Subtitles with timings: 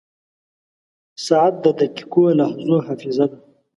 [1.25, 3.37] •ساعت د دقیقو لحظو حافظه ده.